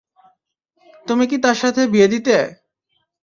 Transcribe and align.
তুমি 1.07 1.23
কি 1.27 1.37
তার 1.43 1.57
সাথে 1.61 1.81
বিয়ে 1.93 2.07
দিতে? 2.07 2.35